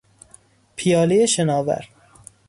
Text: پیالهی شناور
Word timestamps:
پیالهی 0.75 1.27
شناور 1.27 1.89